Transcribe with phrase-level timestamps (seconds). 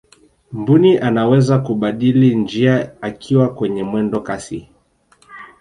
[0.51, 4.69] mbuni anaweza kubadili njia akiwa kwenye mwendo kasi